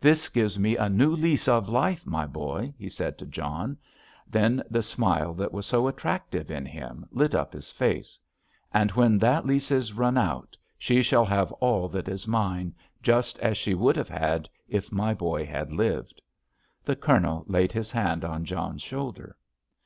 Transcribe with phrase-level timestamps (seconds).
[0.00, 3.76] "This gives me a new lease of life, my boy," he said to John.
[4.26, 8.18] Then the smile that was so attractive in him lit up his face.
[8.72, 13.38] "And when that lease is run out she shall have all that is mine just
[13.40, 16.22] as she would have had if my boy had lived."
[16.82, 19.36] The Colonel laid his hand on John's shoulder.